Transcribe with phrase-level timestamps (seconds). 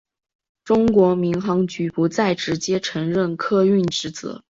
[0.63, 4.39] 中国民航局不再直接承担客运职责。